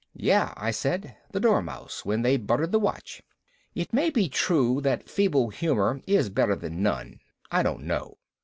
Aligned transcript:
"Yeah," 0.17 0.55
I 0.57 0.71
said. 0.71 1.15
"The 1.31 1.39
Dormouse, 1.39 2.03
when 2.05 2.23
they 2.23 2.35
buttered 2.35 2.71
the 2.71 2.79
watch." 2.79 3.21
It 3.75 3.93
may 3.93 4.09
be 4.09 4.29
true 4.29 4.81
that 4.81 5.07
feeble 5.07 5.49
humor 5.49 6.01
is 6.07 6.29
better 6.31 6.55
than 6.55 6.81
none. 6.81 7.19
I 7.51 7.61
don't 7.61 7.83
know. 7.83 8.17